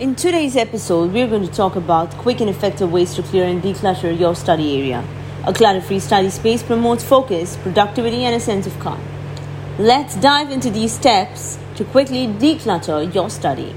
In 0.00 0.14
today's 0.14 0.56
episode, 0.56 1.12
we're 1.12 1.26
going 1.26 1.46
to 1.46 1.52
talk 1.52 1.76
about 1.76 2.10
quick 2.12 2.40
and 2.40 2.48
effective 2.48 2.90
ways 2.90 3.12
to 3.16 3.22
clear 3.22 3.44
and 3.44 3.62
declutter 3.62 4.18
your 4.18 4.34
study 4.34 4.78
area. 4.78 5.04
A 5.44 5.52
clutter 5.52 5.82
free 5.82 6.00
study 6.00 6.30
space 6.30 6.62
promotes 6.62 7.04
focus, 7.04 7.58
productivity, 7.58 8.24
and 8.24 8.34
a 8.34 8.40
sense 8.40 8.66
of 8.66 8.78
calm. 8.80 8.98
Let's 9.78 10.16
dive 10.16 10.50
into 10.50 10.70
these 10.70 10.94
steps 10.94 11.58
to 11.76 11.84
quickly 11.84 12.28
declutter 12.28 13.14
your 13.14 13.28
study. 13.28 13.74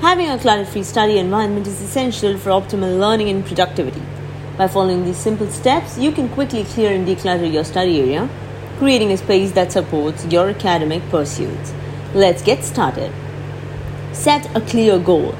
Having 0.00 0.30
a 0.30 0.38
clutter 0.38 0.64
free 0.64 0.84
study 0.84 1.18
environment 1.18 1.66
is 1.66 1.82
essential 1.82 2.38
for 2.38 2.48
optimal 2.48 2.98
learning 2.98 3.28
and 3.28 3.44
productivity. 3.44 4.02
By 4.56 4.68
following 4.68 5.04
these 5.04 5.18
simple 5.18 5.48
steps, 5.48 5.98
you 5.98 6.12
can 6.12 6.30
quickly 6.30 6.64
clear 6.64 6.92
and 6.94 7.06
declutter 7.06 7.52
your 7.52 7.64
study 7.64 8.00
area, 8.00 8.26
creating 8.78 9.12
a 9.12 9.18
space 9.18 9.52
that 9.52 9.70
supports 9.70 10.24
your 10.32 10.48
academic 10.48 11.02
pursuits. 11.10 11.74
Let's 12.14 12.40
get 12.40 12.64
started. 12.64 13.12
Set 14.14 14.48
a 14.56 14.62
clear 14.62 14.98
goal. 14.98 15.34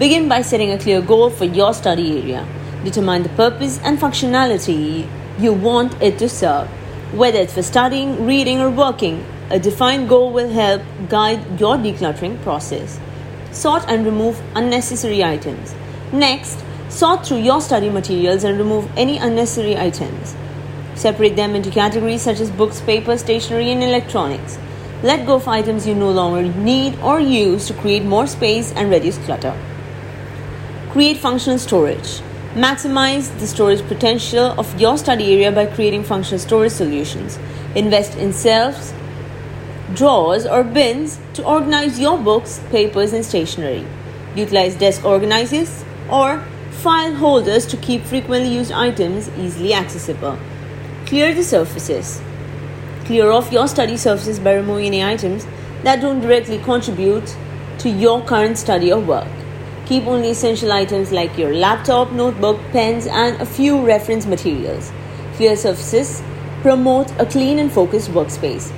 Begin 0.00 0.30
by 0.30 0.40
setting 0.40 0.70
a 0.72 0.78
clear 0.78 1.02
goal 1.02 1.28
for 1.28 1.44
your 1.44 1.74
study 1.74 2.18
area. 2.18 2.48
Determine 2.84 3.22
the 3.22 3.28
purpose 3.28 3.78
and 3.84 3.98
functionality 3.98 5.06
you 5.38 5.52
want 5.52 5.92
it 6.00 6.18
to 6.20 6.26
serve. 6.26 6.68
Whether 7.12 7.40
it's 7.40 7.52
for 7.52 7.62
studying, 7.62 8.24
reading, 8.24 8.60
or 8.60 8.70
working, 8.70 9.26
a 9.50 9.58
defined 9.58 10.08
goal 10.08 10.32
will 10.32 10.48
help 10.48 10.80
guide 11.10 11.60
your 11.60 11.76
decluttering 11.76 12.40
process. 12.42 12.98
Sort 13.52 13.84
and 13.88 14.06
remove 14.06 14.40
unnecessary 14.54 15.22
items. 15.22 15.74
Next, 16.14 16.64
sort 16.88 17.26
through 17.26 17.42
your 17.42 17.60
study 17.60 17.90
materials 17.90 18.42
and 18.42 18.56
remove 18.56 18.90
any 18.96 19.18
unnecessary 19.18 19.76
items. 19.76 20.34
Separate 20.94 21.36
them 21.36 21.54
into 21.54 21.70
categories 21.70 22.22
such 22.22 22.40
as 22.40 22.50
books, 22.50 22.80
paper, 22.80 23.18
stationery, 23.18 23.70
and 23.70 23.82
electronics. 23.82 24.58
Let 25.02 25.26
go 25.26 25.34
of 25.34 25.46
items 25.46 25.86
you 25.86 25.94
no 25.94 26.10
longer 26.10 26.44
need 26.58 26.98
or 27.00 27.20
use 27.20 27.66
to 27.66 27.74
create 27.74 28.02
more 28.02 28.26
space 28.26 28.72
and 28.72 28.90
reduce 28.90 29.18
clutter. 29.18 29.54
Create 30.92 31.18
functional 31.18 31.56
storage. 31.56 32.20
Maximize 32.54 33.30
the 33.38 33.46
storage 33.46 33.80
potential 33.86 34.46
of 34.58 34.80
your 34.80 34.98
study 34.98 35.32
area 35.32 35.52
by 35.52 35.64
creating 35.64 36.02
functional 36.02 36.40
storage 36.40 36.72
solutions. 36.72 37.38
Invest 37.76 38.18
in 38.18 38.32
shelves, 38.32 38.92
drawers, 39.94 40.46
or 40.46 40.64
bins 40.64 41.20
to 41.34 41.44
organize 41.44 42.00
your 42.00 42.18
books, 42.18 42.60
papers, 42.70 43.12
and 43.12 43.24
stationery. 43.24 43.86
Utilize 44.34 44.74
desk 44.74 45.04
organizers 45.04 45.84
or 46.10 46.44
file 46.70 47.14
holders 47.14 47.66
to 47.66 47.76
keep 47.76 48.02
frequently 48.02 48.52
used 48.52 48.72
items 48.72 49.28
easily 49.38 49.72
accessible. 49.72 50.36
Clear 51.06 51.32
the 51.32 51.44
surfaces. 51.44 52.20
Clear 53.04 53.30
off 53.30 53.52
your 53.52 53.68
study 53.68 53.96
surfaces 53.96 54.40
by 54.40 54.54
removing 54.54 54.86
any 54.86 55.04
items 55.04 55.46
that 55.84 56.00
don't 56.00 56.20
directly 56.20 56.58
contribute 56.58 57.36
to 57.78 57.88
your 57.88 58.24
current 58.24 58.58
study 58.58 58.92
or 58.92 58.98
work. 58.98 59.28
Keep 59.90 60.06
only 60.06 60.30
essential 60.30 60.70
items 60.70 61.10
like 61.10 61.36
your 61.36 61.52
laptop, 61.52 62.12
notebook, 62.12 62.60
pens, 62.70 63.08
and 63.08 63.40
a 63.42 63.44
few 63.44 63.84
reference 63.84 64.24
materials. 64.24 64.92
Clear 65.34 65.56
surfaces 65.56 66.22
promote 66.62 67.10
a 67.18 67.26
clean 67.26 67.58
and 67.58 67.72
focused 67.72 68.10
workspace. 68.10 68.70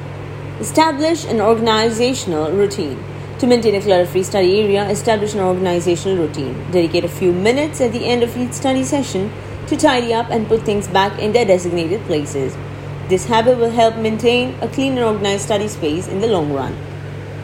Establish 0.59 1.27
an 1.27 1.43
organizational 1.43 2.51
routine. 2.53 2.99
To 3.41 3.47
maintain 3.47 3.75
a 3.75 3.83
clutter 3.83 4.07
free 4.07 4.23
study 4.23 4.59
area, 4.63 4.89
establish 4.89 5.35
an 5.35 5.41
organizational 5.41 6.17
routine. 6.17 6.55
Dedicate 6.71 7.05
a 7.05 7.11
few 7.11 7.31
minutes 7.31 7.83
at 7.83 7.93
the 7.93 8.07
end 8.07 8.23
of 8.23 8.35
each 8.35 8.55
study 8.55 8.83
session 8.83 9.31
to 9.67 9.77
tidy 9.77 10.15
up 10.15 10.31
and 10.31 10.49
put 10.49 10.63
things 10.63 10.89
back 10.89 11.19
in 11.19 11.35
their 11.35 11.45
designated 11.45 12.01
places. 12.07 12.57
This 13.11 13.27
habit 13.27 13.59
will 13.59 13.71
help 13.71 13.97
maintain 13.97 14.55
a 14.63 14.69
clean 14.69 14.97
and 14.97 15.05
organized 15.05 15.45
study 15.45 15.69
space 15.69 16.09
in 16.09 16.23
the 16.23 16.29
long 16.29 16.55
run. 16.55 16.75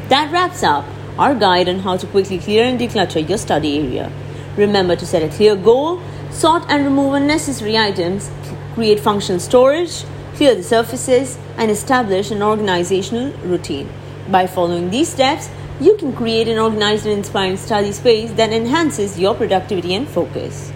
That 0.09 0.33
wraps 0.33 0.63
up 0.63 0.87
our 1.19 1.35
guide 1.35 1.69
on 1.69 1.81
how 1.81 1.97
to 1.97 2.07
quickly 2.07 2.39
clear 2.39 2.65
and 2.65 2.79
declutter 2.79 3.29
your 3.29 3.39
study 3.39 3.79
area. 3.79 4.13
Remember 4.57 4.97
to 4.97 5.07
set 5.07 5.23
a 5.23 5.29
clear 5.29 5.57
goal, 5.57 6.01
sort 6.31 6.65
and 6.69 6.85
remove 6.85 7.15
unnecessary 7.15 7.77
items, 7.77 8.31
create 8.75 9.01
functional 9.01 9.41
storage, 9.41 10.05
clear 10.35 10.55
the 10.55 10.63
surfaces, 10.63 11.39
and 11.57 11.71
establish 11.71 12.31
an 12.31 12.43
organizational 12.43 13.33
routine. 13.39 13.89
By 14.31 14.47
following 14.47 14.91
these 14.91 15.09
steps, 15.09 15.51
you 15.81 15.97
can 15.97 16.13
create 16.13 16.49
an 16.49 16.59
organized 16.59 17.07
and 17.07 17.19
inspiring 17.19 17.57
study 17.57 17.93
space 17.93 18.33
that 18.33 18.53
enhances 18.53 19.19
your 19.19 19.35
productivity 19.35 19.95
and 19.95 20.09
focus. 20.09 20.73